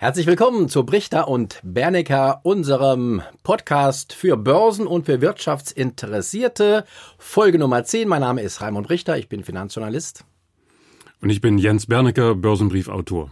Herzlich 0.00 0.26
willkommen 0.26 0.70
zu 0.70 0.86
Brichter 0.86 1.28
und 1.28 1.60
Bernecker, 1.62 2.40
unserem 2.42 3.20
Podcast 3.42 4.14
für 4.14 4.38
Börsen 4.38 4.86
und 4.86 5.04
für 5.04 5.20
Wirtschaftsinteressierte. 5.20 6.86
Folge 7.18 7.58
Nummer 7.58 7.84
10. 7.84 8.08
Mein 8.08 8.22
Name 8.22 8.40
ist 8.40 8.62
Raimund 8.62 8.88
Richter, 8.88 9.18
ich 9.18 9.28
bin 9.28 9.44
Finanzjournalist. 9.44 10.24
Und 11.20 11.28
ich 11.28 11.42
bin 11.42 11.58
Jens 11.58 11.84
Bernecker, 11.84 12.34
Börsenbriefautor. 12.34 13.30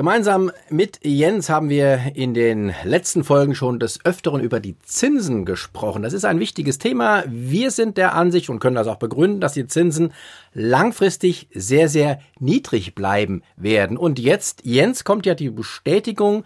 Gemeinsam 0.00 0.50
mit 0.70 0.98
Jens 1.04 1.50
haben 1.50 1.68
wir 1.68 2.12
in 2.14 2.32
den 2.32 2.72
letzten 2.84 3.22
Folgen 3.22 3.54
schon 3.54 3.78
des 3.78 4.02
Öfteren 4.02 4.40
über 4.40 4.58
die 4.58 4.78
Zinsen 4.78 5.44
gesprochen. 5.44 6.02
Das 6.02 6.14
ist 6.14 6.24
ein 6.24 6.40
wichtiges 6.40 6.78
Thema. 6.78 7.22
Wir 7.26 7.70
sind 7.70 7.98
der 7.98 8.14
Ansicht 8.14 8.48
und 8.48 8.60
können 8.60 8.76
das 8.76 8.86
auch 8.86 8.96
begründen, 8.96 9.42
dass 9.42 9.52
die 9.52 9.66
Zinsen 9.66 10.14
langfristig 10.54 11.48
sehr, 11.52 11.90
sehr 11.90 12.18
niedrig 12.38 12.94
bleiben 12.94 13.42
werden. 13.56 13.98
Und 13.98 14.18
jetzt, 14.18 14.64
Jens, 14.64 15.04
kommt 15.04 15.26
ja 15.26 15.34
die 15.34 15.50
Bestätigung 15.50 16.44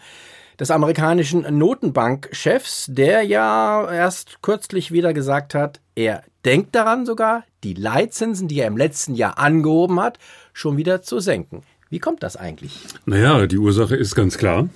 des 0.58 0.72
amerikanischen 0.72 1.46
Notenbankchefs, 1.56 2.86
der 2.90 3.22
ja 3.22 3.88
erst 3.88 4.42
kürzlich 4.42 4.90
wieder 4.90 5.14
gesagt 5.14 5.54
hat, 5.54 5.80
er 5.94 6.24
denkt 6.44 6.74
daran 6.74 7.06
sogar, 7.06 7.44
die 7.62 7.74
Leitzinsen, 7.74 8.48
die 8.48 8.58
er 8.58 8.66
im 8.66 8.76
letzten 8.76 9.14
Jahr 9.14 9.38
angehoben 9.38 10.00
hat, 10.00 10.18
schon 10.52 10.76
wieder 10.76 11.02
zu 11.02 11.20
senken. 11.20 11.62
Wie 11.90 11.98
kommt 11.98 12.22
das 12.22 12.36
eigentlich? 12.36 12.78
Naja, 13.06 13.46
die 13.46 13.58
Ursache 13.58 13.96
ist 13.96 14.14
ganz 14.14 14.38
klar. 14.38 14.68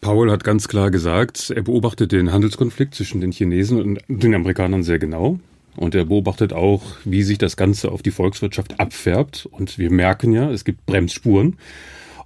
Paul 0.00 0.30
hat 0.30 0.42
ganz 0.42 0.66
klar 0.66 0.90
gesagt, 0.90 1.50
er 1.50 1.62
beobachtet 1.62 2.12
den 2.12 2.32
Handelskonflikt 2.32 2.94
zwischen 2.94 3.20
den 3.20 3.30
Chinesen 3.30 3.80
und 3.80 4.00
den 4.08 4.34
Amerikanern 4.34 4.82
sehr 4.82 4.98
genau. 4.98 5.38
Und 5.76 5.94
er 5.94 6.04
beobachtet 6.04 6.52
auch, 6.52 6.82
wie 7.04 7.22
sich 7.22 7.38
das 7.38 7.56
Ganze 7.56 7.90
auf 7.90 8.02
die 8.02 8.10
Volkswirtschaft 8.10 8.78
abfärbt. 8.78 9.46
Und 9.46 9.78
wir 9.78 9.90
merken 9.90 10.32
ja, 10.32 10.50
es 10.50 10.64
gibt 10.64 10.84
Bremsspuren. 10.86 11.56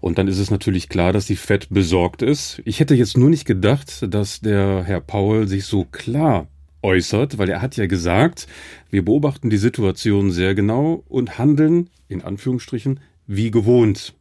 Und 0.01 0.19
dann 0.19 0.29
ist 0.29 0.39
es 0.39 0.51
natürlich 0.51 0.89
klar, 0.89 1.13
dass 1.13 1.27
die 1.27 1.37
Fed 1.37 1.69
besorgt 1.71 2.23
ist. 2.23 2.61
Ich 2.65 2.81
hätte 2.81 2.95
jetzt 2.95 3.17
nur 3.17 3.31
nicht 3.31 3.45
gedacht, 3.45 4.07
dass 4.13 4.41
der 4.41 4.83
Herr 4.85 5.01
Paul 5.01 5.47
sich 5.47 5.65
so 5.65 5.85
klar 5.85 6.49
äußert, 6.83 7.39
weil 7.39 7.49
er 7.49 7.63
hat 7.63 7.77
ja 7.77 7.87
gesagt, 7.87 8.47
wir 8.91 9.05
beobachten 9.05 9.51
die 9.51 9.57
Situation 9.57 10.31
sehr 10.31 10.55
genau 10.55 11.05
und 11.09 11.39
handeln, 11.39 11.91
in 12.09 12.23
Anführungsstrichen, 12.23 13.01
wie 13.27 13.51
gewohnt. 13.51 14.15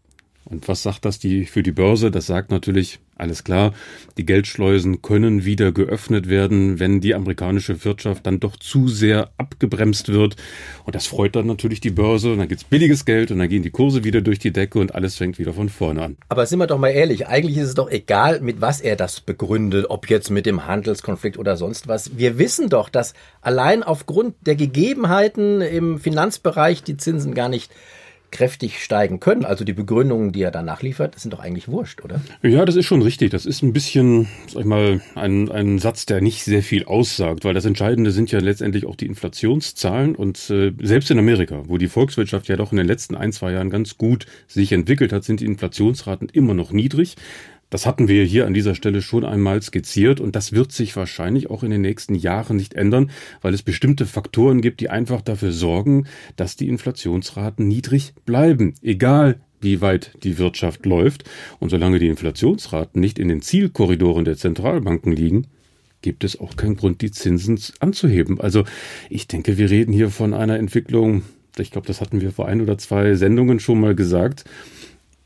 Und 0.47 0.67
was 0.67 0.83
sagt 0.83 1.05
das 1.05 1.17
die 1.17 1.45
für 1.45 1.63
die 1.63 1.71
Börse? 1.71 2.11
Das 2.11 2.27
sagt 2.27 2.51
natürlich, 2.51 2.99
alles 3.15 3.43
klar, 3.43 3.73
die 4.17 4.27
Geldschleusen 4.27 5.01
können 5.01 5.43
wieder 5.43 5.71
geöffnet 5.71 6.29
werden, 6.29 6.79
wenn 6.79 7.01
die 7.01 7.15
amerikanische 7.15 7.83
Wirtschaft 7.83 8.27
dann 8.27 8.39
doch 8.39 8.55
zu 8.55 8.87
sehr 8.87 9.31
abgebremst 9.37 10.09
wird. 10.09 10.35
Und 10.83 10.93
das 10.93 11.07
freut 11.07 11.35
dann 11.35 11.47
natürlich 11.47 11.79
die 11.79 11.89
Börse. 11.89 12.31
Und 12.31 12.37
dann 12.37 12.47
gibt's 12.47 12.63
billiges 12.63 13.05
Geld 13.05 13.31
und 13.31 13.39
dann 13.39 13.49
gehen 13.49 13.63
die 13.63 13.71
Kurse 13.71 14.03
wieder 14.03 14.21
durch 14.21 14.37
die 14.37 14.51
Decke 14.51 14.77
und 14.77 14.93
alles 14.93 15.15
fängt 15.15 15.39
wieder 15.39 15.53
von 15.53 15.69
vorne 15.69 16.03
an. 16.03 16.17
Aber 16.29 16.45
sind 16.45 16.59
wir 16.59 16.67
doch 16.67 16.77
mal 16.77 16.89
ehrlich, 16.89 17.25
eigentlich 17.25 17.57
ist 17.57 17.69
es 17.69 17.75
doch 17.75 17.89
egal, 17.89 18.41
mit 18.41 18.61
was 18.61 18.81
er 18.81 18.95
das 18.95 19.21
begründet, 19.21 19.87
ob 19.89 20.11
jetzt 20.11 20.29
mit 20.29 20.45
dem 20.45 20.67
Handelskonflikt 20.67 21.39
oder 21.39 21.57
sonst 21.57 21.87
was. 21.87 22.19
Wir 22.19 22.37
wissen 22.37 22.69
doch, 22.69 22.89
dass 22.89 23.15
allein 23.41 23.81
aufgrund 23.81 24.35
der 24.45 24.55
Gegebenheiten 24.55 25.61
im 25.61 25.97
Finanzbereich 25.97 26.83
die 26.83 26.97
Zinsen 26.97 27.33
gar 27.33 27.49
nicht 27.49 27.71
kräftig 28.35 28.83
steigen 28.83 29.21
können. 29.21 29.45
Also 29.45 29.63
die 29.63 29.71
Begründungen, 29.71 30.33
die 30.33 30.41
er 30.41 30.51
danach 30.51 30.81
liefert, 30.81 31.17
sind 31.17 31.33
doch 31.33 31.39
eigentlich 31.39 31.69
wurscht, 31.69 32.03
oder? 32.03 32.19
Ja, 32.43 32.65
das 32.65 32.75
ist 32.75 32.85
schon 32.85 33.01
richtig. 33.01 33.31
Das 33.31 33.45
ist 33.45 33.63
ein 33.63 33.71
bisschen, 33.71 34.27
sag 34.47 34.61
ich 34.61 34.65
mal, 34.65 35.01
ein, 35.15 35.49
ein 35.49 35.79
Satz, 35.79 36.05
der 36.05 36.19
nicht 36.19 36.43
sehr 36.43 36.61
viel 36.61 36.83
aussagt, 36.83 37.45
weil 37.45 37.53
das 37.53 37.63
Entscheidende 37.63 38.11
sind 38.11 38.31
ja 38.31 38.39
letztendlich 38.39 38.85
auch 38.85 38.97
die 38.97 39.05
Inflationszahlen 39.05 40.15
und 40.15 40.49
äh, 40.49 40.73
selbst 40.81 41.09
in 41.11 41.17
Amerika, 41.17 41.63
wo 41.67 41.77
die 41.77 41.87
Volkswirtschaft 41.87 42.49
ja 42.49 42.57
doch 42.57 42.73
in 42.73 42.77
den 42.77 42.87
letzten 42.87 43.15
ein, 43.15 43.31
zwei 43.31 43.53
Jahren 43.53 43.69
ganz 43.69 43.97
gut 43.97 44.25
sich 44.47 44.73
entwickelt 44.73 45.13
hat, 45.13 45.23
sind 45.23 45.39
die 45.39 45.45
Inflationsraten 45.45 46.27
immer 46.27 46.53
noch 46.53 46.73
niedrig. 46.73 47.15
Das 47.75 47.85
hatten 47.85 48.07
wir 48.07 48.23
hier 48.23 48.47
an 48.47 48.53
dieser 48.53 48.73
Stelle 48.73 49.01
schon 49.01 49.25
einmal 49.25 49.61
skizziert 49.61 50.21
und 50.21 50.33
das 50.37 50.53
wird 50.53 50.71
sich 50.71 50.95
wahrscheinlich 50.95 51.49
auch 51.49 51.61
in 51.61 51.71
den 51.71 51.81
nächsten 51.81 52.15
Jahren 52.15 52.55
nicht 52.55 52.73
ändern, 52.73 53.11
weil 53.41 53.53
es 53.53 53.63
bestimmte 53.63 54.05
Faktoren 54.05 54.61
gibt, 54.61 54.79
die 54.79 54.89
einfach 54.89 55.19
dafür 55.19 55.51
sorgen, 55.51 56.07
dass 56.37 56.55
die 56.55 56.69
Inflationsraten 56.69 57.67
niedrig 57.67 58.13
bleiben, 58.25 58.75
egal 58.81 59.41
wie 59.59 59.81
weit 59.81 60.11
die 60.23 60.37
Wirtschaft 60.37 60.85
läuft. 60.85 61.25
Und 61.59 61.69
solange 61.69 61.99
die 61.99 62.07
Inflationsraten 62.07 63.01
nicht 63.01 63.19
in 63.19 63.27
den 63.27 63.41
Zielkorridoren 63.41 64.23
der 64.23 64.37
Zentralbanken 64.37 65.11
liegen, 65.11 65.47
gibt 66.01 66.23
es 66.23 66.39
auch 66.39 66.55
keinen 66.55 66.77
Grund, 66.77 67.01
die 67.01 67.11
Zinsen 67.11 67.59
anzuheben. 67.81 68.39
Also 68.39 68.63
ich 69.09 69.27
denke, 69.27 69.57
wir 69.57 69.69
reden 69.69 69.91
hier 69.91 70.11
von 70.11 70.33
einer 70.33 70.57
Entwicklung, 70.57 71.23
ich 71.57 71.71
glaube, 71.71 71.87
das 71.87 71.99
hatten 71.99 72.21
wir 72.21 72.31
vor 72.31 72.47
ein 72.47 72.61
oder 72.61 72.77
zwei 72.77 73.15
Sendungen 73.15 73.59
schon 73.59 73.81
mal 73.81 73.95
gesagt, 73.95 74.45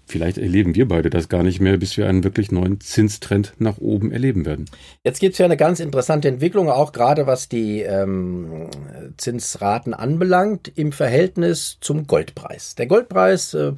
vielleicht 0.10 0.38
erleben 0.38 0.76
wir 0.76 0.88
beide 0.88 1.10
das 1.10 1.30
gar 1.30 1.44
nicht 1.44 1.60
mehr, 1.60 1.78
bis 1.78 1.98
wir 1.98 2.08
einen 2.08 2.24
wirklich 2.24 2.52
neuen 2.52 2.80
Zinstrend 2.80 3.54
nach 3.60 3.78
oben 3.78 4.12
erleben 4.12 4.46
werden. 4.46 4.66
Jetzt 5.04 5.20
gibt 5.20 5.34
es 5.34 5.40
ja 5.40 5.46
eine 5.46 5.58
ganz 5.58 5.80
interessante 5.80 6.28
Entwicklung, 6.28 6.70
auch 6.70 6.92
gerade 6.92 7.28
was 7.28 7.50
die 7.50 7.82
ähm, 7.82 8.70
Zinsraten 9.18 9.94
anbelangt, 9.94 10.72
im 10.76 10.92
Verhältnis 10.92 11.78
zum 11.82 12.08
Goldpreis. 12.08 12.76
Der 12.76 12.88
Goldpreis, 12.88 13.54
äh, 13.54 13.74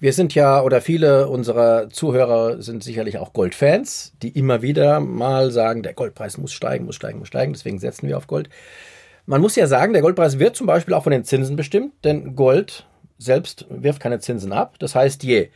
wir 0.00 0.12
sind 0.12 0.34
ja, 0.34 0.62
oder 0.62 0.80
viele 0.80 1.28
unserer 1.28 1.88
Zuhörer 1.90 2.62
sind 2.62 2.84
sicherlich 2.84 3.18
auch 3.18 3.32
Goldfans, 3.32 4.12
die 4.22 4.30
immer 4.30 4.62
wieder 4.62 5.00
mal 5.00 5.50
sagen, 5.50 5.82
der 5.82 5.94
Goldpreis 5.94 6.38
muss 6.38 6.52
steigen, 6.52 6.84
muss 6.84 6.96
steigen, 6.96 7.18
muss 7.18 7.28
steigen, 7.28 7.52
deswegen 7.52 7.78
setzen 7.78 8.08
wir 8.08 8.16
auf 8.16 8.26
Gold. 8.26 8.48
Man 9.26 9.40
muss 9.40 9.56
ja 9.56 9.66
sagen, 9.66 9.94
der 9.94 10.02
Goldpreis 10.02 10.38
wird 10.38 10.56
zum 10.56 10.66
Beispiel 10.66 10.92
auch 10.92 11.04
von 11.04 11.12
den 11.12 11.24
Zinsen 11.24 11.56
bestimmt, 11.56 11.92
denn 12.04 12.36
Gold 12.36 12.86
selbst 13.18 13.66
wirft 13.68 14.00
keine 14.00 14.20
Zinsen 14.20 14.52
ab. 14.52 14.76
Das 14.78 14.94
heißt, 14.94 15.22
je 15.22 15.48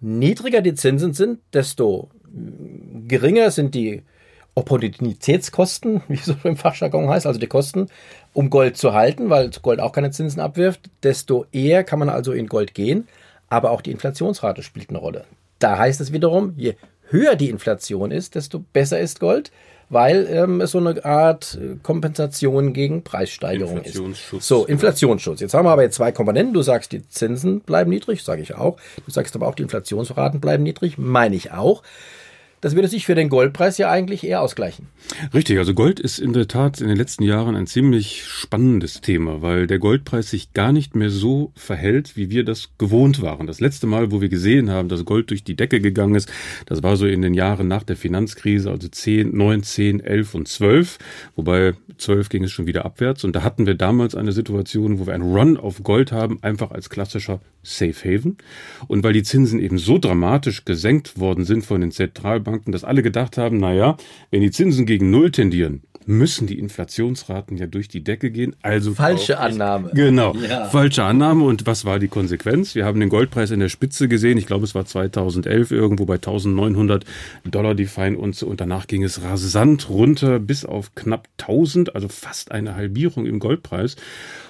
niedriger 0.00 0.60
die 0.60 0.74
Zinsen 0.74 1.12
sind, 1.12 1.40
desto 1.52 2.10
geringer 3.06 3.50
sind 3.50 3.74
die 3.74 4.02
Opportunitätskosten, 4.54 6.02
wie 6.08 6.14
es 6.14 6.26
so 6.26 6.34
im 6.44 6.56
Fachjargon 6.56 7.08
heißt, 7.08 7.26
also 7.26 7.38
die 7.38 7.46
Kosten, 7.46 7.86
um 8.32 8.50
Gold 8.50 8.76
zu 8.76 8.92
halten, 8.92 9.30
weil 9.30 9.50
Gold 9.62 9.80
auch 9.80 9.92
keine 9.92 10.10
Zinsen 10.10 10.40
abwirft, 10.40 10.90
desto 11.02 11.46
eher 11.52 11.84
kann 11.84 11.98
man 11.98 12.08
also 12.08 12.32
in 12.32 12.46
Gold 12.46 12.74
gehen. 12.74 13.08
Aber 13.50 13.70
auch 13.70 13.80
die 13.80 13.92
Inflationsrate 13.92 14.62
spielt 14.62 14.90
eine 14.90 14.98
Rolle. 14.98 15.24
Da 15.58 15.78
heißt 15.78 16.00
es 16.00 16.12
wiederum, 16.12 16.52
je 16.56 16.74
höher 17.10 17.36
die 17.36 17.50
Inflation 17.50 18.10
ist, 18.10 18.34
desto 18.34 18.60
besser 18.72 18.98
ist 19.00 19.20
Gold 19.20 19.50
weil 19.90 20.26
ähm, 20.30 20.60
es 20.60 20.72
so 20.72 20.78
eine 20.78 21.04
Art 21.04 21.58
äh, 21.60 21.76
Kompensation 21.82 22.72
gegen 22.72 23.02
Preissteigerung 23.04 23.82
ist. 23.82 24.00
So, 24.40 24.66
Inflationsschutz. 24.66 25.40
Jetzt 25.40 25.54
haben 25.54 25.64
wir 25.64 25.70
aber 25.70 25.82
jetzt 25.82 25.96
zwei 25.96 26.12
Komponenten. 26.12 26.52
Du 26.52 26.62
sagst, 26.62 26.92
die 26.92 27.06
Zinsen 27.08 27.60
bleiben 27.60 27.90
niedrig, 27.90 28.22
sage 28.22 28.42
ich 28.42 28.54
auch. 28.54 28.76
Du 29.04 29.10
sagst 29.10 29.34
aber 29.34 29.46
auch, 29.46 29.54
die 29.54 29.62
Inflationsraten 29.62 30.40
bleiben 30.40 30.62
niedrig, 30.62 30.98
meine 30.98 31.36
ich 31.36 31.52
auch 31.52 31.82
das 32.60 32.74
würde 32.74 32.88
sich 32.88 33.06
für 33.06 33.14
den 33.14 33.28
Goldpreis 33.28 33.78
ja 33.78 33.90
eigentlich 33.90 34.24
eher 34.24 34.40
ausgleichen. 34.42 34.86
Richtig, 35.32 35.58
also 35.58 35.74
Gold 35.74 36.00
ist 36.00 36.18
in 36.18 36.32
der 36.32 36.48
Tat 36.48 36.80
in 36.80 36.88
den 36.88 36.96
letzten 36.96 37.22
Jahren 37.22 37.56
ein 37.56 37.66
ziemlich 37.66 38.24
spannendes 38.24 39.00
Thema, 39.00 39.42
weil 39.42 39.66
der 39.66 39.78
Goldpreis 39.78 40.30
sich 40.30 40.52
gar 40.52 40.72
nicht 40.72 40.96
mehr 40.96 41.10
so 41.10 41.52
verhält, 41.54 42.16
wie 42.16 42.30
wir 42.30 42.44
das 42.44 42.70
gewohnt 42.78 43.22
waren. 43.22 43.46
Das 43.46 43.60
letzte 43.60 43.86
Mal, 43.86 44.10
wo 44.10 44.20
wir 44.20 44.28
gesehen 44.28 44.70
haben, 44.70 44.88
dass 44.88 45.04
Gold 45.04 45.30
durch 45.30 45.44
die 45.44 45.56
Decke 45.56 45.80
gegangen 45.80 46.14
ist, 46.14 46.30
das 46.66 46.82
war 46.82 46.96
so 46.96 47.06
in 47.06 47.22
den 47.22 47.34
Jahren 47.34 47.68
nach 47.68 47.82
der 47.82 47.96
Finanzkrise, 47.96 48.70
also 48.70 48.88
10, 48.88 49.36
9, 49.36 49.62
10, 49.62 50.00
11 50.00 50.34
und 50.34 50.48
12, 50.48 50.98
wobei 51.36 51.74
12 51.96 52.28
ging 52.28 52.44
es 52.44 52.52
schon 52.52 52.66
wieder 52.66 52.84
abwärts 52.84 53.24
und 53.24 53.34
da 53.34 53.42
hatten 53.42 53.66
wir 53.66 53.74
damals 53.74 54.14
eine 54.14 54.32
Situation, 54.32 54.98
wo 54.98 55.06
wir 55.06 55.14
einen 55.14 55.34
Run 55.34 55.56
auf 55.56 55.82
Gold 55.82 56.12
haben, 56.12 56.42
einfach 56.42 56.70
als 56.70 56.90
klassischer 56.90 57.40
Safe 57.62 57.94
Haven 58.04 58.38
und 58.86 59.04
weil 59.04 59.12
die 59.12 59.22
Zinsen 59.22 59.60
eben 59.60 59.78
so 59.78 59.98
dramatisch 59.98 60.64
gesenkt 60.64 61.18
worden 61.18 61.44
sind 61.44 61.64
von 61.64 61.80
den 61.80 61.90
Zentralbanken, 61.90 62.47
Zentralbanken, 62.48 62.72
dass 62.72 62.84
alle 62.84 63.02
gedacht 63.02 63.38
haben, 63.38 63.58
naja, 63.58 63.96
wenn 64.30 64.40
die 64.40 64.50
Zinsen 64.50 64.86
gegen 64.86 65.10
Null 65.10 65.30
tendieren, 65.30 65.82
müssen 66.06 66.46
die 66.46 66.58
Inflationsraten 66.58 67.58
ja 67.58 67.66
durch 67.66 67.88
die 67.88 68.02
Decke 68.02 68.30
gehen. 68.30 68.56
Also 68.62 68.94
falsche 68.94 69.38
Annahme. 69.38 69.90
Genau, 69.92 70.34
ja. 70.34 70.64
falsche 70.66 71.04
Annahme. 71.04 71.44
Und 71.44 71.66
was 71.66 71.84
war 71.84 71.98
die 71.98 72.08
Konsequenz? 72.08 72.74
Wir 72.74 72.86
haben 72.86 72.98
den 72.98 73.10
Goldpreis 73.10 73.50
in 73.50 73.60
der 73.60 73.68
Spitze 73.68 74.08
gesehen. 74.08 74.38
Ich 74.38 74.46
glaube, 74.46 74.64
es 74.64 74.74
war 74.74 74.86
2011 74.86 75.70
irgendwo 75.70 76.06
bei 76.06 76.14
1900 76.14 77.04
Dollar 77.44 77.74
die 77.74 77.86
Fein 77.86 78.16
und 78.16 78.42
und 78.42 78.60
danach 78.60 78.86
ging 78.86 79.02
es 79.02 79.22
rasant 79.22 79.90
runter 79.90 80.38
bis 80.38 80.64
auf 80.64 80.94
knapp 80.94 81.28
1000, 81.38 81.94
also 81.94 82.08
fast 82.08 82.52
eine 82.52 82.74
Halbierung 82.74 83.26
im 83.26 83.38
Goldpreis. 83.38 83.96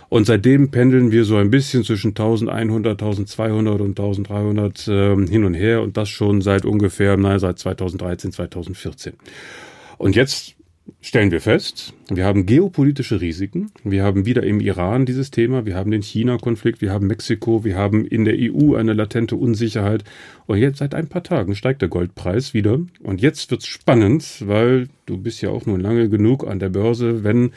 Und 0.09 0.27
seitdem 0.27 0.71
pendeln 0.71 1.13
wir 1.13 1.25
so 1.25 1.37
ein 1.37 1.51
bisschen 1.51 1.85
zwischen 1.85 2.11
1100, 2.11 3.01
1200 3.01 3.81
und 3.81 3.91
1300 3.91 4.89
äh, 4.89 5.27
hin 5.27 5.45
und 5.45 5.55
her 5.55 5.83
und 5.83 5.97
das 5.97 6.09
schon 6.09 6.41
seit 6.41 6.65
ungefähr, 6.65 7.17
naja, 7.17 7.39
seit 7.39 7.59
2013, 7.59 8.33
2014. 8.33 9.13
Und 9.99 10.17
jetzt 10.17 10.55
stellen 11.01 11.31
wir 11.31 11.41
fest, 11.41 11.93
wir 12.09 12.25
haben 12.25 12.47
geopolitische 12.47 13.21
Risiken. 13.21 13.71
Wir 13.85 14.03
haben 14.03 14.25
wieder 14.25 14.43
im 14.43 14.61
Iran 14.61 15.05
dieses 15.05 15.31
Thema, 15.31 15.67
wir 15.67 15.77
haben 15.77 15.91
den 15.91 16.03
China-Konflikt, 16.03 16.81
wir 16.81 16.91
haben 16.91 17.07
Mexiko, 17.07 17.65
wir 17.65 17.77
haben 17.77 18.07
in 18.07 18.25
der 18.25 18.37
EU 18.39 18.75
eine 18.75 18.95
latente 18.95 19.37
Unsicherheit. 19.37 20.05
Und 20.47 20.59
jetzt 20.59 20.79
seit 20.79 20.95
ein 20.95 21.09
paar 21.09 21.23
Tagen 21.23 21.55
steigt 21.55 21.83
der 21.83 21.89
Goldpreis 21.89 22.55
wieder. 22.55 22.81
Und 23.03 23.21
jetzt 23.21 23.51
wird's 23.51 23.67
spannend, 23.67 24.43
weil 24.47 24.89
du 25.05 25.19
bist 25.19 25.43
ja 25.43 25.51
auch 25.51 25.67
nur 25.67 25.79
lange 25.79 26.09
genug 26.09 26.47
an 26.47 26.59
der 26.59 26.71
Börse, 26.71 27.23
wenn 27.23 27.53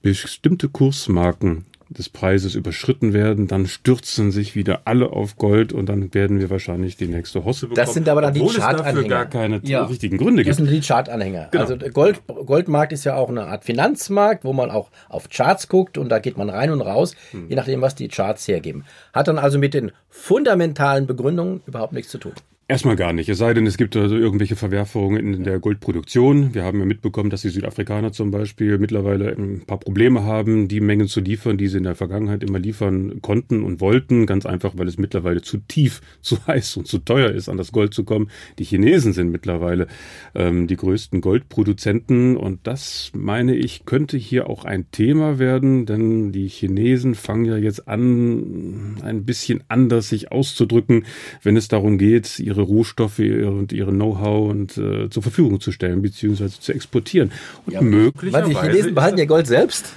bestimmte 0.00 0.68
Kursmarken 0.68 1.64
des 1.90 2.08
Preises 2.08 2.54
überschritten 2.54 3.12
werden, 3.12 3.46
dann 3.46 3.66
stürzen 3.66 4.30
sich 4.30 4.54
wieder 4.54 4.82
alle 4.84 5.10
auf 5.10 5.36
Gold 5.36 5.72
und 5.72 5.86
dann 5.86 6.12
werden 6.14 6.38
wir 6.38 6.50
wahrscheinlich 6.50 6.96
die 6.96 7.06
nächste 7.06 7.44
Hosse 7.44 7.66
bekommen. 7.66 7.86
Das 7.86 7.94
sind 7.94 8.08
aber 8.08 8.20
dann 8.20 8.34
die 8.34 8.40
Chartanhänger. 8.40 9.08
Gar 9.08 9.26
keine 9.26 9.60
ja. 9.64 9.84
richtigen 9.84 10.18
Gründe 10.18 10.44
gibt. 10.44 10.50
Das 10.50 10.56
sind 10.58 10.70
die 10.70 10.80
Chartanhänger. 10.80 11.48
Genau. 11.50 11.64
Also 11.64 11.76
Gold, 11.76 12.22
Goldmarkt 12.26 12.92
ist 12.92 13.04
ja 13.04 13.16
auch 13.16 13.30
eine 13.30 13.46
Art 13.46 13.64
Finanzmarkt, 13.64 14.44
wo 14.44 14.52
man 14.52 14.70
auch 14.70 14.90
auf 15.08 15.28
Charts 15.30 15.68
guckt 15.68 15.98
und 15.98 16.08
da 16.10 16.18
geht 16.18 16.36
man 16.36 16.50
rein 16.50 16.70
und 16.70 16.80
raus, 16.80 17.14
hm. 17.30 17.48
je 17.48 17.56
nachdem, 17.56 17.80
was 17.80 17.94
die 17.94 18.08
Charts 18.08 18.46
hergeben. 18.48 18.84
Hat 19.12 19.28
dann 19.28 19.38
also 19.38 19.58
mit 19.58 19.74
den 19.74 19.92
fundamentalen 20.10 21.06
Begründungen 21.06 21.62
überhaupt 21.66 21.92
nichts 21.92 22.10
zu 22.10 22.18
tun. 22.18 22.32
Erstmal 22.70 22.96
gar 22.96 23.14
nicht. 23.14 23.30
Es 23.30 23.38
sei 23.38 23.54
denn, 23.54 23.66
es 23.66 23.78
gibt 23.78 23.96
also 23.96 24.14
irgendwelche 24.14 24.54
Verwerfungen 24.54 25.32
in 25.32 25.42
der 25.42 25.58
Goldproduktion. 25.58 26.52
Wir 26.52 26.64
haben 26.64 26.78
ja 26.78 26.84
mitbekommen, 26.84 27.30
dass 27.30 27.40
die 27.40 27.48
Südafrikaner 27.48 28.12
zum 28.12 28.30
Beispiel 28.30 28.76
mittlerweile 28.76 29.34
ein 29.34 29.62
paar 29.66 29.78
Probleme 29.78 30.24
haben, 30.24 30.68
die 30.68 30.82
Mengen 30.82 31.08
zu 31.08 31.20
liefern, 31.20 31.56
die 31.56 31.68
sie 31.68 31.78
in 31.78 31.84
der 31.84 31.94
Vergangenheit 31.94 32.42
immer 32.42 32.58
liefern 32.58 33.22
konnten 33.22 33.64
und 33.64 33.80
wollten. 33.80 34.26
Ganz 34.26 34.44
einfach, 34.44 34.74
weil 34.76 34.86
es 34.86 34.98
mittlerweile 34.98 35.40
zu 35.40 35.56
tief, 35.66 36.02
zu 36.20 36.46
heiß 36.46 36.76
und 36.76 36.86
zu 36.86 36.98
teuer 36.98 37.30
ist, 37.30 37.48
an 37.48 37.56
das 37.56 37.72
Gold 37.72 37.94
zu 37.94 38.04
kommen. 38.04 38.28
Die 38.58 38.64
Chinesen 38.64 39.14
sind 39.14 39.30
mittlerweile 39.30 39.86
ähm, 40.34 40.66
die 40.66 40.76
größten 40.76 41.22
Goldproduzenten 41.22 42.36
und 42.36 42.66
das, 42.66 43.12
meine 43.14 43.56
ich, 43.56 43.86
könnte 43.86 44.18
hier 44.18 44.50
auch 44.50 44.66
ein 44.66 44.90
Thema 44.90 45.38
werden, 45.38 45.86
denn 45.86 46.32
die 46.32 46.48
Chinesen 46.48 47.14
fangen 47.14 47.46
ja 47.46 47.56
jetzt 47.56 47.88
an, 47.88 48.98
ein 49.00 49.24
bisschen 49.24 49.64
anders 49.68 50.10
sich 50.10 50.30
auszudrücken, 50.30 51.06
wenn 51.42 51.56
es 51.56 51.68
darum 51.68 51.96
geht, 51.96 52.38
ihre 52.38 52.57
ihre 52.58 52.66
Rohstoffe 52.66 53.18
und 53.18 53.72
ihre 53.72 53.92
Know-how 53.92 54.50
und 54.50 54.76
äh, 54.76 55.08
zur 55.10 55.22
Verfügung 55.22 55.60
zu 55.60 55.72
stellen 55.72 56.02
beziehungsweise 56.02 56.60
zu 56.60 56.72
exportieren. 56.72 57.30
Und 57.66 57.74
ja, 57.74 57.80
möglicherweise. 57.80 58.54
Weil 58.54 58.68
die 58.68 58.72
Chinesen 58.72 58.94
behalten 58.94 59.18
ihr 59.18 59.26
Gold 59.26 59.46
selbst? 59.46 59.94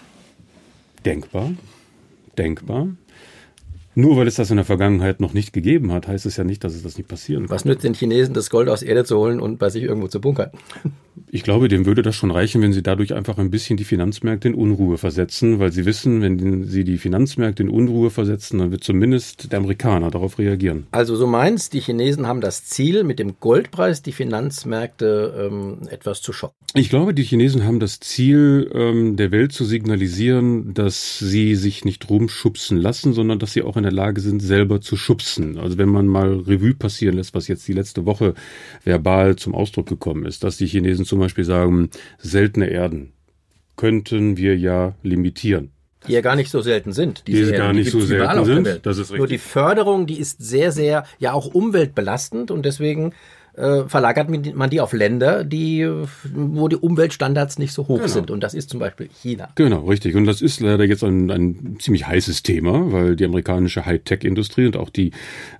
Denkbar. 1.06 1.52
Denkbar. 2.38 2.90
Nur 3.94 4.16
weil 4.16 4.28
es 4.28 4.36
das 4.36 4.50
in 4.50 4.56
der 4.56 4.66
Vergangenheit 4.66 5.20
noch 5.20 5.34
nicht 5.34 5.52
gegeben 5.52 5.92
hat, 5.92 6.08
heißt 6.08 6.26
es 6.26 6.38
ja 6.38 6.46
nicht, 6.46 6.64
dass 6.64 6.76
es 6.76 6.84
das 6.84 6.98
nicht 6.98 7.10
passieren 7.10 7.48
kann. 7.48 7.56
Was 7.56 7.66
nützt 7.66 7.84
den 7.84 7.94
Chinesen, 7.94 8.34
das 8.34 8.50
Gold 8.50 8.70
aus 8.70 8.84
Erde 8.84 9.04
zu 9.04 9.18
holen 9.18 9.42
und 9.42 9.60
bei 9.60 9.70
sich 9.70 9.84
irgendwo 9.84 10.08
zu 10.08 10.22
bunkern? 10.22 10.52
Ich 11.30 11.44
glaube, 11.44 11.68
dem 11.68 11.86
würde 11.86 12.02
das 12.02 12.16
schon 12.16 12.32
reichen, 12.32 12.62
wenn 12.62 12.74
sie 12.74 12.84
dadurch 12.84 13.14
einfach 13.14 13.38
ein 13.38 13.52
bisschen 13.52 13.78
die 13.78 13.84
Finanzmärkte 13.84 14.48
in 14.48 14.54
Unruhe 14.54 14.98
versetzen, 14.98 15.60
weil 15.60 15.72
sie 15.72 15.86
wissen, 15.86 16.22
wenn 16.22 16.66
sie 16.66 16.84
die 16.84 16.98
Finanzmärkte 16.98 17.64
in 17.64 17.70
Unruhe 17.70 18.10
versetzen, 18.10 18.60
dann 18.60 18.72
wird 18.72 18.84
zumindest 18.84 19.52
der 19.52 19.60
Amerikaner 19.60 20.12
darauf 20.12 20.40
reagieren. 20.40 20.88
Also 20.92 21.16
so 21.16 21.28
meinst, 21.28 21.74
die 21.74 21.80
Chinesen 21.80 22.28
haben 22.28 22.42
das 22.42 22.66
Ziel, 22.66 23.04
mit 23.04 23.20
dem 23.20 23.40
Goldpreis 23.40 24.02
die 24.02 24.12
Finanzmärkte 24.12 25.50
ähm, 25.52 25.88
etwas 25.90 26.22
zu 26.22 26.34
schocken. 26.34 26.56
Ich 26.74 26.90
glaube, 26.90 27.14
die 27.14 27.24
Chinesen 27.24 27.66
haben 27.66 27.82
das 27.82 28.00
Ziel, 28.00 28.72
ähm, 28.74 29.18
der 29.18 29.32
Welt 29.32 29.52
zu 29.52 29.66
signalisieren, 29.66 30.74
dass 30.74 31.20
sie 31.20 31.56
sich 31.56 31.84
nicht 31.84 32.10
rumschubsen 32.10 32.78
lassen, 32.78 33.12
sondern 33.12 33.40
dass 33.40 33.52
sie 33.52 33.62
auch 33.62 33.76
in 33.76 33.84
der 33.84 33.92
Lage 33.92 34.22
sind, 34.22 34.42
selber 34.42 34.80
zu 34.80 34.96
schubsen. 34.96 35.58
Also 35.58 35.78
wenn 35.78 35.90
man 35.90 36.08
mal 36.08 36.34
Revue 36.34 36.74
passieren 36.74 37.18
lässt, 37.18 37.34
was 37.34 37.50
jetzt 37.50 37.68
die 37.68 37.74
letzte 37.74 38.06
Woche 38.06 38.36
verbal 38.86 39.36
zum 39.36 39.54
Ausdruck 39.54 39.90
gekommen 39.90 40.26
ist, 40.26 40.46
dass 40.46 40.56
die 40.56 40.66
Chinesen 40.66 41.01
zum 41.06 41.20
Beispiel 41.20 41.44
sagen, 41.44 41.90
seltene 42.20 42.68
Erden 42.70 43.14
könnten 43.76 44.38
wir 44.38 44.58
ja 44.58 44.94
limitieren. 45.04 45.72
Die 46.08 46.14
ja 46.14 46.22
gar 46.22 46.36
nicht 46.36 46.50
so 46.50 46.62
selten 46.62 46.94
sind. 46.94 47.24
Diese 47.28 47.46
die 47.46 47.52
Erden, 47.52 47.58
gar 47.58 47.74
nicht 47.74 47.88
die 47.88 47.92
so 47.92 48.02
selten 48.02 48.46
sind. 48.46 48.86
Das 48.86 48.98
ist 48.98 49.12
richtig. 49.12 49.18
Nur 49.18 49.28
die 49.28 49.38
Förderung, 49.38 50.08
die 50.08 50.20
ist 50.20 50.44
sehr, 50.44 50.72
sehr, 50.72 51.06
ja 51.20 51.34
auch 51.34 51.48
umweltbelastend 51.48 52.50
und 52.50 52.66
deswegen 52.66 53.14
äh, 53.54 53.84
verlagert 53.84 54.30
man 54.56 54.70
die 54.70 54.82
auf 54.82 54.94
Länder, 54.94 55.44
die, 55.44 55.88
wo 56.34 56.68
die 56.68 56.78
Umweltstandards 56.78 57.60
nicht 57.60 57.74
so 57.74 57.88
hoch 57.88 57.98
genau. 57.98 58.08
sind. 58.08 58.32
Und 58.32 58.42
das 58.42 58.54
ist 58.54 58.70
zum 58.70 58.80
Beispiel 58.80 59.10
China. 59.22 59.50
Genau, 59.56 59.86
richtig. 59.86 60.16
Und 60.16 60.26
das 60.26 60.42
ist 60.42 60.60
leider 60.62 60.86
jetzt 60.86 61.04
ein, 61.04 61.30
ein 61.30 61.78
ziemlich 61.80 62.08
heißes 62.08 62.44
Thema, 62.44 62.92
weil 62.92 63.16
die 63.16 63.26
amerikanische 63.26 63.86
Hightech-Industrie 63.86 64.68
und 64.68 64.78
auch 64.78 64.90
die 64.90 65.12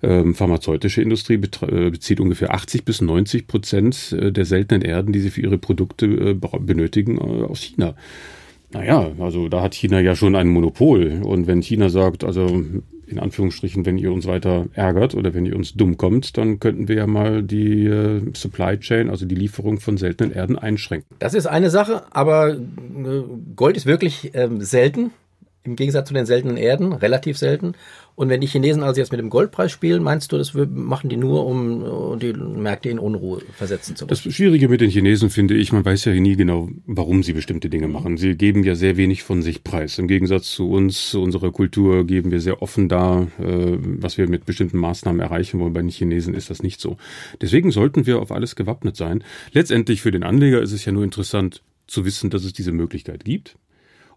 ähm, 0.02 0.36
pharmazeutische 0.36 1.02
Industrie 1.02 1.36
äh, 1.36 1.90
bezieht 1.90 2.20
ungefähr 2.20 2.54
80 2.54 2.86
bis 2.86 3.02
90 3.02 3.48
Prozent 3.48 4.14
äh, 4.14 4.32
der 4.32 4.46
seltenen 4.46 4.82
Erden, 4.82 5.12
die 5.12 5.20
sie 5.20 5.30
für 5.30 5.42
ihre 5.42 5.58
Produkte 5.58 6.06
äh, 6.06 6.34
benötigen, 6.60 7.18
äh, 7.18 7.46
aus 7.46 7.62
China. 7.62 7.96
Naja, 8.74 9.12
also 9.20 9.50
da 9.50 9.62
hat 9.62 9.74
China 9.74 10.00
ja 10.00 10.16
schon 10.16 10.36
ein 10.36 10.48
Monopol. 10.48 11.22
Und 11.24 11.46
wenn 11.46 11.62
China 11.62 11.90
sagt, 11.90 12.24
also 12.24 12.64
in 13.12 13.20
Anführungsstrichen, 13.20 13.86
wenn 13.86 13.98
ihr 13.98 14.12
uns 14.12 14.28
weiter 14.28 14.68
ärgert 14.74 15.16
oder 15.16 15.34
wenn 15.34 15.46
ihr 15.46 15.56
uns 15.56 15.74
dumm 15.74 15.98
kommt, 15.98 16.38
dann 16.38 16.60
könnten 16.60 16.88
wir 16.88 16.96
ja 16.96 17.08
mal 17.08 17.44
die 17.44 17.86
äh, 17.86 18.22
Supply 18.34 18.78
Chain, 18.80 19.10
also 19.10 19.26
die 19.26 19.36
Lieferung 19.36 19.80
von 19.80 19.98
seltenen 19.98 20.32
Erden 20.32 20.58
einschränken. 20.58 21.16
Das 21.20 21.34
ist 21.34 21.46
eine 21.46 21.70
Sache, 21.70 22.04
aber 22.12 22.52
äh, 22.52 22.58
Gold 23.56 23.78
ist 23.78 23.86
wirklich 23.86 24.32
ähm, 24.34 24.62
selten. 24.62 25.12
Im 25.64 25.76
Gegensatz 25.76 26.08
zu 26.08 26.14
den 26.16 26.26
seltenen 26.26 26.58
Erden, 26.58 26.92
relativ 26.92 27.38
selten. 27.38 27.74
Und 28.16 28.30
wenn 28.30 28.42
die 28.42 28.48
Chinesen 28.48 28.82
also 28.84 29.00
jetzt 29.00 29.12
mit 29.12 29.20
dem 29.20 29.30
Goldpreis 29.30 29.72
spielen, 29.72 30.02
meinst 30.02 30.32
du, 30.32 30.38
das 30.38 30.54
machen 30.54 31.10
die 31.10 31.18
nur, 31.18 31.46
um 31.46 32.20
die 32.20 32.34
Märkte 32.34 32.90
in 32.90 32.98
Unruhe 32.98 33.42
versetzen 33.54 33.96
zu 33.96 34.06
lassen? 34.06 34.24
Das 34.28 34.36
Schwierige 34.36 34.70
mit 34.70 34.82
den 34.82 34.90
Chinesen 34.90 35.30
finde 35.30 35.56
ich, 35.56 35.72
man 35.72 35.86
weiß 35.86 36.06
ja 36.06 36.14
nie 36.14 36.36
genau, 36.36 36.70
warum 36.88 37.24
sie 37.24 37.34
bestimmte 37.34 37.70
Dinge 37.70 37.88
machen. 37.88 38.18
Sie 38.18 38.36
geben 38.36 38.64
ja 38.64 38.76
sehr 38.76 38.98
wenig 38.98 39.24
von 39.24 39.42
sich 39.42 39.64
preis. 39.64 40.00
Im 40.00 40.08
Gegensatz 40.08 40.52
zu 40.52 40.70
uns, 40.70 41.12
zu 41.12 41.22
unserer 41.22 41.52
Kultur, 41.52 42.06
geben 42.06 42.32
wir 42.32 42.42
sehr 42.42 42.62
offen 42.62 42.90
dar, 42.90 43.28
äh, 43.40 43.78
was 43.80 44.18
wir 44.18 44.28
mit 44.28 44.46
bestimmten 44.46 44.78
Maßnahmen 44.78 45.22
erreichen 45.22 45.60
wollen. 45.60 45.74
Bei 45.74 45.82
den 45.82 45.90
Chinesen 45.90 46.34
ist 46.34 46.50
das 46.50 46.64
nicht 46.64 46.82
so. 46.82 46.98
Deswegen 47.40 47.72
sollten 47.72 48.06
wir 48.08 48.20
auf 48.20 48.32
alles 48.32 48.56
gewappnet 48.56 48.96
sein. 48.96 49.24
Letztendlich 49.52 50.02
für 50.02 50.12
den 50.12 50.24
Anleger 50.24 50.62
ist 50.62 50.74
es 50.74 50.86
ja 50.86 50.92
nur 50.92 51.04
interessant 51.04 51.62
zu 51.88 52.06
wissen, 52.06 52.30
dass 52.30 52.46
es 52.46 52.54
diese 52.54 52.72
Möglichkeit 52.72 53.26
gibt. 53.26 53.58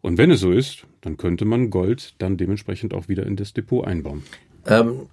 Und 0.05 0.19
wenn 0.19 0.31
es 0.31 0.41
so 0.41 0.53
ist, 0.53 0.85
dann 1.01 1.17
könnte 1.17 1.47
man 1.47 1.71
Gold 1.71 2.15
dann 2.19 2.37
dementsprechend 2.37 2.93
auch 2.93 3.09
wieder 3.09 3.25
in 3.25 3.37
das 3.37 3.55
Depot 3.55 3.87
einbauen. 3.87 4.23
Ähm, 4.67 5.07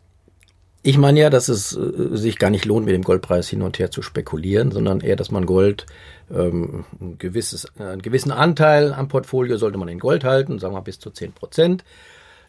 ich 0.83 0.97
meine 0.97 1.21
ja, 1.21 1.29
dass 1.29 1.47
es 1.47 1.77
äh, 1.77 2.17
sich 2.17 2.38
gar 2.38 2.49
nicht 2.49 2.65
lohnt, 2.65 2.85
mit 2.85 2.93
dem 2.93 3.03
Goldpreis 3.03 3.47
hin 3.47 3.61
und 3.61 3.79
her 3.79 3.89
zu 3.89 4.01
spekulieren, 4.01 4.71
sondern 4.71 4.99
eher, 4.99 5.15
dass 5.15 5.31
man 5.31 5.45
Gold, 5.45 5.85
ähm, 6.29 6.83
ein 6.99 7.17
gewisses, 7.17 7.71
äh, 7.79 7.83
einen 7.83 8.01
gewissen 8.01 8.33
Anteil 8.33 8.91
am 8.91 9.07
Portfolio 9.07 9.55
sollte 9.55 9.77
man 9.77 9.88
in 9.88 9.97
Gold 9.97 10.25
halten, 10.25 10.59
sagen 10.59 10.75
wir 10.75 10.81
bis 10.81 10.99
zu 10.99 11.09
10 11.09 11.31
Prozent. 11.31 11.85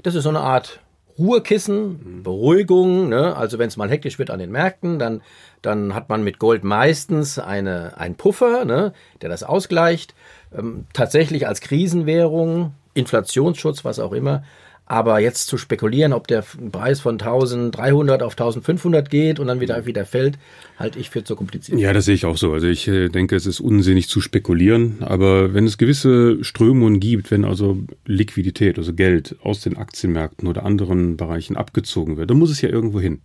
Das 0.03 0.17
ist 0.17 0.25
so 0.25 0.31
eine 0.31 0.41
Art 0.41 0.81
Ruhekissen, 1.19 2.25
Beruhigung. 2.25 3.09
Ne? 3.09 3.37
Also 3.37 3.61
wenn 3.61 3.69
es 3.69 3.77
mal 3.77 3.89
hektisch 3.89 4.19
wird 4.19 4.31
an 4.31 4.41
den 4.41 4.51
Märkten, 4.51 4.99
dann, 4.99 5.23
dann 5.61 5.95
hat 5.95 6.09
man 6.09 6.25
mit 6.25 6.41
Gold 6.41 6.65
meistens 6.65 7.39
eine, 7.39 7.97
einen 7.99 8.17
Puffer, 8.17 8.65
ne? 8.65 8.95
der 9.21 9.29
das 9.29 9.45
ausgleicht 9.45 10.17
ähm, 10.57 10.87
tatsächlich 10.93 11.47
als 11.47 11.61
Krisenwährung, 11.61 12.75
Inflationsschutz, 12.95 13.85
was 13.85 13.99
auch 13.99 14.13
immer. 14.13 14.43
Aber 14.85 15.21
jetzt 15.21 15.47
zu 15.47 15.57
spekulieren, 15.57 16.13
ob 16.13 16.27
der 16.27 16.45
Preis 16.71 17.01
von 17.01 17.15
1300 17.15 18.23
auf 18.23 18.33
1500 18.33 19.09
geht 19.09 19.39
und 19.39 19.47
dann 19.47 19.61
wieder, 19.61 19.87
wieder 19.87 20.05
fällt, 20.05 20.39
halte 20.77 20.99
ich 20.99 21.09
für 21.09 21.25
zu 21.25 21.37
kompliziert. 21.37 21.79
Ja, 21.81 21.93
das 21.93 22.05
sehe 22.05 22.15
ich 22.15 22.27
auch 22.27 22.37
so. 22.37 22.53
Also 22.53 22.67
ich 22.67 22.89
äh, 22.89 23.09
denke, 23.09 23.37
es 23.37 23.47
ist 23.47 23.61
unsinnig 23.61 24.09
zu 24.09 24.21
spekulieren. 24.21 24.99
Aber 25.01 25.55
wenn 25.55 25.67
es 25.67 25.79
gewisse 25.79 26.43
Strömungen 26.45 27.01
gibt, 27.01 27.31
wenn 27.31 27.45
also 27.45 27.79
Liquidität, 28.05 28.77
also 28.77 28.93
Geld 28.93 29.37
aus 29.43 29.61
den 29.61 29.79
Aktienmärkten 29.79 30.49
oder 30.49 30.65
anderen 30.67 31.17
Bereichen 31.17 31.57
abgezogen 31.57 32.17
wird, 32.17 32.29
dann 32.29 32.39
muss 32.39 32.51
es 32.51 32.61
ja 32.61 32.69
irgendwo 32.69 33.01
hin. 33.01 33.23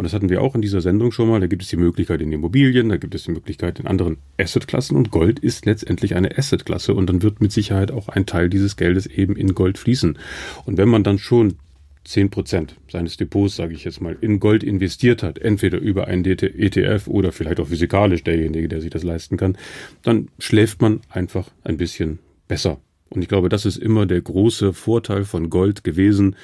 Und 0.00 0.04
das 0.04 0.14
hatten 0.14 0.30
wir 0.30 0.40
auch 0.40 0.54
in 0.54 0.62
dieser 0.62 0.80
Sendung 0.80 1.12
schon 1.12 1.28
mal. 1.28 1.40
Da 1.40 1.46
gibt 1.46 1.60
es 1.60 1.68
die 1.68 1.76
Möglichkeit 1.76 2.22
in 2.22 2.32
Immobilien, 2.32 2.88
da 2.88 2.96
gibt 2.96 3.14
es 3.14 3.24
die 3.24 3.32
Möglichkeit 3.32 3.80
in 3.80 3.86
anderen 3.86 4.16
Assetklassen 4.38 4.96
und 4.96 5.10
Gold 5.10 5.38
ist 5.38 5.66
letztendlich 5.66 6.14
eine 6.14 6.38
Assetklasse 6.38 6.94
und 6.94 7.06
dann 7.06 7.20
wird 7.20 7.42
mit 7.42 7.52
Sicherheit 7.52 7.90
auch 7.90 8.08
ein 8.08 8.24
Teil 8.24 8.48
dieses 8.48 8.76
Geldes 8.76 9.04
eben 9.04 9.36
in 9.36 9.54
Gold 9.54 9.76
fließen. 9.76 10.18
Und 10.64 10.78
wenn 10.78 10.88
man 10.88 11.04
dann 11.04 11.18
schon 11.18 11.56
10 12.04 12.30
Prozent 12.30 12.76
seines 12.90 13.18
Depots, 13.18 13.56
sage 13.56 13.74
ich 13.74 13.84
jetzt 13.84 14.00
mal, 14.00 14.16
in 14.18 14.40
Gold 14.40 14.64
investiert 14.64 15.22
hat, 15.22 15.38
entweder 15.38 15.76
über 15.76 16.06
einen 16.06 16.24
ETF 16.24 17.06
oder 17.06 17.30
vielleicht 17.30 17.60
auch 17.60 17.68
physikalisch 17.68 18.24
derjenige, 18.24 18.68
der 18.68 18.80
sich 18.80 18.88
das 18.88 19.02
leisten 19.02 19.36
kann, 19.36 19.58
dann 20.00 20.28
schläft 20.38 20.80
man 20.80 21.00
einfach 21.10 21.50
ein 21.62 21.76
bisschen 21.76 22.20
besser. 22.48 22.80
Und 23.10 23.20
ich 23.20 23.28
glaube, 23.28 23.50
das 23.50 23.66
ist 23.66 23.76
immer 23.76 24.06
der 24.06 24.22
große 24.22 24.72
Vorteil 24.72 25.24
von 25.24 25.50
Gold 25.50 25.84
gewesen, 25.84 26.36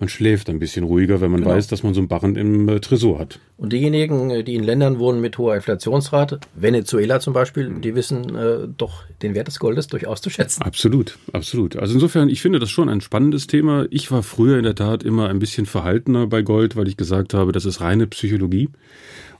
man 0.00 0.08
schläft 0.08 0.48
ein 0.48 0.58
bisschen 0.58 0.84
ruhiger, 0.84 1.20
wenn 1.20 1.30
man 1.30 1.42
genau. 1.42 1.54
weiß, 1.54 1.68
dass 1.68 1.82
man 1.82 1.92
so 1.92 2.00
einen 2.00 2.08
Barren 2.08 2.34
im 2.34 2.68
äh, 2.68 2.80
Tresor 2.80 3.18
hat. 3.18 3.38
Und 3.58 3.72
diejenigen, 3.72 4.30
äh, 4.30 4.42
die 4.42 4.54
in 4.54 4.64
Ländern 4.64 4.98
wohnen 4.98 5.20
mit 5.20 5.36
hoher 5.36 5.54
Inflationsrate, 5.54 6.40
Venezuela 6.54 7.20
zum 7.20 7.34
Beispiel, 7.34 7.68
mhm. 7.68 7.82
die 7.82 7.94
wissen 7.94 8.34
äh, 8.34 8.66
doch 8.76 9.04
den 9.22 9.34
Wert 9.34 9.46
des 9.48 9.58
Goldes 9.58 9.86
durchaus 9.88 10.22
zu 10.22 10.30
schätzen. 10.30 10.62
Absolut, 10.62 11.18
absolut. 11.32 11.76
Also 11.76 11.94
insofern, 11.94 12.30
ich 12.30 12.40
finde 12.40 12.58
das 12.58 12.70
schon 12.70 12.88
ein 12.88 13.02
spannendes 13.02 13.46
Thema. 13.46 13.86
Ich 13.90 14.10
war 14.10 14.22
früher 14.22 14.56
in 14.56 14.64
der 14.64 14.74
Tat 14.74 15.02
immer 15.02 15.28
ein 15.28 15.38
bisschen 15.38 15.66
verhaltener 15.66 16.26
bei 16.26 16.40
Gold, 16.42 16.76
weil 16.76 16.88
ich 16.88 16.96
gesagt 16.96 17.34
habe, 17.34 17.52
das 17.52 17.66
ist 17.66 17.82
reine 17.82 18.06
Psychologie. 18.06 18.70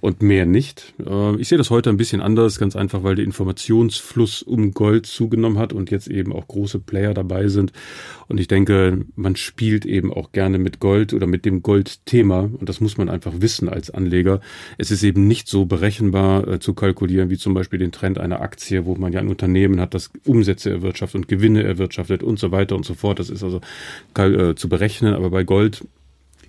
Und 0.00 0.22
mehr 0.22 0.46
nicht. 0.46 0.94
Äh, 1.06 1.36
ich 1.36 1.48
sehe 1.48 1.58
das 1.58 1.70
heute 1.70 1.90
ein 1.90 1.96
bisschen 1.96 2.20
anders, 2.20 2.58
ganz 2.58 2.76
einfach, 2.76 3.02
weil 3.02 3.16
der 3.16 3.24
Informationsfluss 3.24 4.42
um 4.42 4.72
Gold 4.72 5.06
zugenommen 5.06 5.58
hat 5.58 5.72
und 5.72 5.90
jetzt 5.90 6.08
eben 6.08 6.32
auch 6.32 6.48
große 6.48 6.78
Player 6.78 7.14
dabei 7.14 7.48
sind. 7.48 7.72
Und 8.28 8.40
ich 8.40 8.48
denke, 8.48 9.04
man 9.16 9.36
spielt 9.36 9.84
eben 9.84 10.12
auch 10.12 10.32
gerne 10.32 10.58
mit 10.58 10.80
Gold 10.80 11.12
oder 11.12 11.26
mit 11.26 11.44
dem 11.44 11.62
Goldthema 11.62 12.40
und 12.40 12.68
das 12.68 12.80
muss 12.80 12.96
man 12.96 13.08
einfach 13.08 13.32
wissen 13.38 13.68
als 13.68 13.90
Anleger. 13.90 14.40
Es 14.78 14.90
ist 14.90 15.02
eben 15.02 15.26
nicht 15.26 15.48
so 15.48 15.64
berechenbar 15.64 16.46
äh, 16.46 16.60
zu 16.60 16.74
kalkulieren 16.74 17.30
wie 17.30 17.38
zum 17.38 17.54
Beispiel 17.54 17.78
den 17.78 17.92
Trend 17.92 18.18
einer 18.18 18.40
Aktie, 18.40 18.86
wo 18.86 18.94
man 18.94 19.12
ja 19.12 19.20
ein 19.20 19.28
Unternehmen 19.28 19.80
hat, 19.80 19.94
das 19.94 20.10
Umsätze 20.24 20.70
erwirtschaftet 20.70 21.22
und 21.22 21.28
Gewinne 21.28 21.62
erwirtschaftet 21.62 22.22
und 22.22 22.38
so 22.38 22.50
weiter 22.52 22.76
und 22.76 22.84
so 22.84 22.94
fort. 22.94 23.18
Das 23.18 23.30
ist 23.30 23.42
also 23.42 23.60
äh, 24.16 24.54
zu 24.54 24.68
berechnen, 24.68 25.14
aber 25.14 25.30
bei 25.30 25.44
Gold 25.44 25.82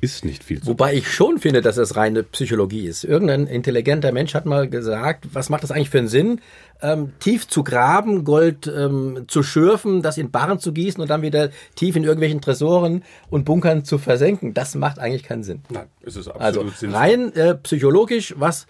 ist 0.02 0.26
nicht 0.26 0.44
viel. 0.44 0.60
Wobei 0.64 0.96
ich 0.96 1.08
schon 1.08 1.38
finde, 1.38 1.62
dass 1.62 1.78
es 1.78 1.96
reine 1.96 2.24
Psychologie 2.24 2.88
ist. 2.88 3.04
Irgendein 3.04 3.46
intelligenter 3.46 4.12
Mensch 4.12 4.34
hat 4.34 4.48
mal 4.48 4.68
gesagt, 4.68 5.28
was 5.34 5.50
macht 5.50 5.62
das 5.62 5.70
eigentlich 5.70 5.92
für 5.92 6.00
einen 6.00 6.08
Sinn, 6.08 6.42
ähm, 6.82 7.14
tief 7.20 7.48
zu 7.48 7.64
graben, 7.64 8.24
Gold 8.24 8.66
ähm, 8.66 9.26
zu 9.28 9.44
schürfen, 9.44 10.02
das 10.02 10.18
in 10.18 10.32
Barren 10.32 10.58
zu 10.58 10.74
gießen 10.74 11.00
und 11.00 11.10
dann 11.10 11.22
wieder 11.22 11.52
tief 11.76 11.96
in 11.96 12.04
irgendwelchen 12.04 12.42
Tresoren 12.42 13.04
und 13.30 13.46
Bunkern 13.46 13.86
zu 13.86 14.00
versenken. 14.00 14.56
Das 14.56 14.74
macht 14.74 14.98
eigentlich 14.98 15.24
keinen 15.24 15.44
Sinn. 15.44 15.62
Nein, 15.70 15.86
es 16.02 16.16
ist 16.16 16.28
absolut 16.28 16.74
Also 16.74 16.88
rein 16.88 17.32
äh, 17.34 17.54
psychologisch, 17.56 18.34
was 18.38 18.66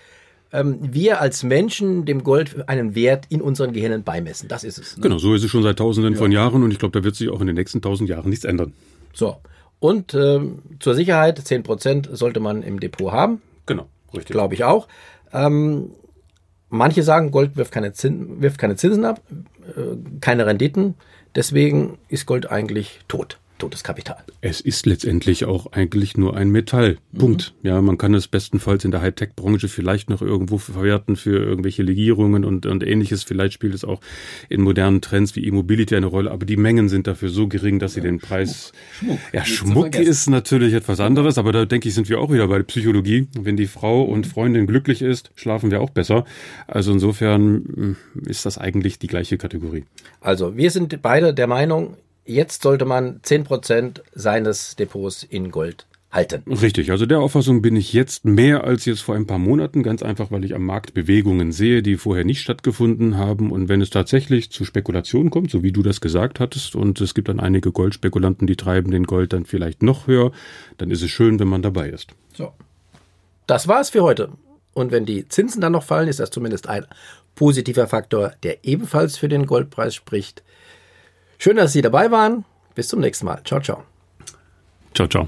ähm, 0.51 0.79
wir 0.81 1.21
als 1.21 1.43
Menschen 1.43 2.03
dem 2.03 2.23
Gold 2.23 2.67
einen 2.67 2.93
Wert 2.93 3.25
in 3.29 3.41
unseren 3.41 3.71
Gehirnen 3.71 4.03
beimessen. 4.03 4.49
Das 4.49 4.65
ist 4.65 4.77
es. 4.77 4.97
Ne? 4.97 5.03
Genau, 5.03 5.17
so 5.17 5.33
ist 5.33 5.45
es 5.45 5.49
schon 5.49 5.63
seit 5.63 5.77
Tausenden 5.77 6.13
ja. 6.13 6.19
von 6.19 6.33
Jahren 6.33 6.63
und 6.63 6.71
ich 6.71 6.79
glaube, 6.79 6.99
da 6.99 7.05
wird 7.05 7.15
sich 7.15 7.29
auch 7.29 7.39
in 7.39 7.47
den 7.47 7.55
nächsten 7.55 7.81
tausend 7.81 8.09
Jahren 8.09 8.29
nichts 8.29 8.43
ändern. 8.43 8.73
So, 9.13 9.37
und 9.81 10.13
ähm, 10.13 10.59
zur 10.79 10.93
Sicherheit, 10.93 11.39
10% 11.39 12.15
sollte 12.15 12.39
man 12.39 12.61
im 12.61 12.79
Depot 12.79 13.11
haben. 13.11 13.41
Genau, 13.65 13.87
richtig. 14.13 14.27
Glaube 14.31 14.53
ich 14.53 14.63
auch. 14.63 14.87
Ähm, 15.33 15.89
manche 16.69 17.01
sagen, 17.01 17.31
Gold 17.31 17.57
wirft 17.57 17.71
keine, 17.71 17.91
Zin 17.91 18.43
wirft 18.43 18.59
keine 18.59 18.75
Zinsen 18.75 19.03
ab, 19.05 19.21
äh, 19.75 19.97
keine 20.21 20.45
Renditen. 20.45 20.93
Deswegen 21.33 21.97
ist 22.09 22.27
Gold 22.27 22.51
eigentlich 22.51 22.99
tot 23.07 23.39
totes 23.61 23.83
Kapital. 23.83 24.17
Es 24.41 24.59
ist 24.59 24.87
letztendlich 24.87 25.45
auch 25.45 25.71
eigentlich 25.71 26.17
nur 26.17 26.35
ein 26.35 26.49
Metall. 26.49 26.97
Punkt. 27.15 27.53
Mhm. 27.61 27.67
Ja, 27.67 27.81
man 27.81 27.99
kann 27.99 28.15
es 28.15 28.27
bestenfalls 28.27 28.83
in 28.85 28.91
der 28.91 29.01
Hightech-Branche 29.01 29.67
vielleicht 29.67 30.09
noch 30.09 30.23
irgendwo 30.23 30.57
verwerten 30.57 31.15
für 31.15 31.37
irgendwelche 31.37 31.83
Legierungen 31.83 32.43
und, 32.43 32.65
und 32.65 32.83
ähnliches. 32.83 33.23
Vielleicht 33.23 33.53
spielt 33.53 33.75
es 33.75 33.85
auch 33.85 34.01
in 34.49 34.61
modernen 34.61 35.01
Trends 35.01 35.35
wie 35.35 35.45
E-Mobility 35.45 35.95
eine 35.95 36.07
Rolle, 36.07 36.31
aber 36.31 36.47
die 36.47 36.57
Mengen 36.57 36.89
sind 36.89 37.05
dafür 37.05 37.29
so 37.29 37.47
gering, 37.47 37.77
dass 37.77 37.93
sie 37.93 38.01
den 38.01 38.19
Preis. 38.19 38.71
Schmuck. 38.97 39.19
Ja, 39.31 39.45
Schmuck 39.45 39.95
ist 39.95 40.27
natürlich 40.27 40.73
etwas 40.73 40.99
anderes, 40.99 41.37
aber 41.37 41.51
da 41.51 41.65
denke 41.65 41.87
ich, 41.87 41.93
sind 41.93 42.09
wir 42.09 42.19
auch 42.19 42.31
wieder 42.31 42.47
bei 42.47 42.57
der 42.57 42.63
Psychologie. 42.63 43.27
Wenn 43.39 43.57
die 43.57 43.67
Frau 43.67 44.01
und 44.01 44.25
Freundin 44.25 44.65
glücklich 44.65 45.03
ist, 45.03 45.29
schlafen 45.35 45.69
wir 45.69 45.81
auch 45.81 45.91
besser. 45.91 46.25
Also 46.65 46.91
insofern 46.91 47.63
hm, 47.75 47.95
ist 48.25 48.47
das 48.47 48.57
eigentlich 48.57 48.97
die 48.97 49.07
gleiche 49.07 49.37
Kategorie. 49.37 49.85
Also 50.19 50.57
wir 50.57 50.71
sind 50.71 50.99
beide 51.03 51.35
der 51.35 51.45
Meinung, 51.45 51.95
jetzt 52.25 52.63
sollte 52.63 52.85
man 52.85 53.21
10% 53.21 54.01
seines 54.13 54.75
Depots 54.75 55.23
in 55.23 55.51
Gold 55.51 55.85
halten. 56.11 56.43
Richtig, 56.45 56.91
also 56.91 57.05
der 57.05 57.21
Auffassung 57.21 57.61
bin 57.61 57.75
ich 57.75 57.93
jetzt 57.93 58.25
mehr 58.25 58.65
als 58.65 58.85
jetzt 58.85 59.01
vor 59.01 59.15
ein 59.15 59.27
paar 59.27 59.37
Monaten, 59.37 59.81
ganz 59.81 60.03
einfach, 60.03 60.29
weil 60.29 60.43
ich 60.43 60.53
am 60.53 60.65
Markt 60.65 60.93
Bewegungen 60.93 61.51
sehe, 61.51 61.81
die 61.81 61.95
vorher 61.95 62.25
nicht 62.25 62.41
stattgefunden 62.41 63.17
haben. 63.17 63.51
Und 63.51 63.69
wenn 63.69 63.81
es 63.81 63.89
tatsächlich 63.89 64.51
zu 64.51 64.65
Spekulationen 64.65 65.29
kommt, 65.29 65.51
so 65.51 65.63
wie 65.63 65.71
du 65.71 65.81
das 65.81 66.01
gesagt 66.01 66.39
hattest, 66.39 66.75
und 66.75 66.99
es 66.99 67.13
gibt 67.13 67.29
dann 67.29 67.39
einige 67.39 67.71
Goldspekulanten, 67.71 68.45
die 68.45 68.57
treiben 68.57 68.91
den 68.91 69.05
Gold 69.05 69.31
dann 69.33 69.45
vielleicht 69.45 69.83
noch 69.83 70.07
höher, 70.07 70.31
dann 70.77 70.91
ist 70.91 71.01
es 71.01 71.11
schön, 71.11 71.39
wenn 71.39 71.47
man 71.47 71.61
dabei 71.61 71.89
ist. 71.89 72.09
So. 72.33 72.51
Das 73.47 73.67
war's 73.67 73.89
für 73.89 74.03
heute. 74.03 74.29
Und 74.73 74.91
wenn 74.91 75.05
die 75.05 75.27
Zinsen 75.27 75.61
dann 75.61 75.73
noch 75.73 75.83
fallen, 75.83 76.07
ist 76.07 76.19
das 76.19 76.29
zumindest 76.29 76.67
ein 76.67 76.85
positiver 77.35 77.87
Faktor, 77.87 78.33
der 78.43 78.65
ebenfalls 78.65 79.17
für 79.17 79.29
den 79.29 79.45
Goldpreis 79.45 79.95
spricht. 79.95 80.43
Schön, 81.43 81.57
dass 81.57 81.73
Sie 81.73 81.81
dabei 81.81 82.11
waren. 82.11 82.45
Bis 82.75 82.87
zum 82.87 82.99
nächsten 82.99 83.25
Mal. 83.25 83.41
Ciao, 83.43 83.59
ciao. 83.59 83.83
Ciao, 84.93 85.07
ciao. 85.07 85.27